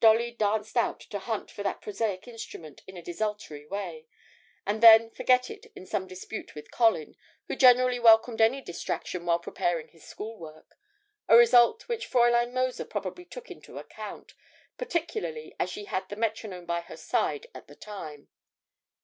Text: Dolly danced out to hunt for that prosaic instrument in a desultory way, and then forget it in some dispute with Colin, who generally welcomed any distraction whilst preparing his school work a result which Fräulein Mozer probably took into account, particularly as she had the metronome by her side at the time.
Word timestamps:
Dolly 0.00 0.32
danced 0.32 0.76
out 0.76 0.98
to 0.98 1.20
hunt 1.20 1.48
for 1.48 1.62
that 1.62 1.80
prosaic 1.80 2.26
instrument 2.26 2.82
in 2.88 2.96
a 2.96 3.02
desultory 3.02 3.68
way, 3.68 4.08
and 4.66 4.82
then 4.82 5.12
forget 5.12 5.48
it 5.48 5.66
in 5.76 5.86
some 5.86 6.08
dispute 6.08 6.56
with 6.56 6.72
Colin, 6.72 7.14
who 7.46 7.54
generally 7.54 8.00
welcomed 8.00 8.40
any 8.40 8.60
distraction 8.60 9.24
whilst 9.26 9.44
preparing 9.44 9.86
his 9.86 10.02
school 10.04 10.36
work 10.36 10.76
a 11.28 11.36
result 11.36 11.86
which 11.86 12.10
Fräulein 12.10 12.50
Mozer 12.52 12.84
probably 12.84 13.24
took 13.24 13.48
into 13.48 13.78
account, 13.78 14.34
particularly 14.76 15.54
as 15.60 15.70
she 15.70 15.84
had 15.84 16.08
the 16.08 16.16
metronome 16.16 16.66
by 16.66 16.80
her 16.80 16.96
side 16.96 17.46
at 17.54 17.68
the 17.68 17.76
time. 17.76 18.26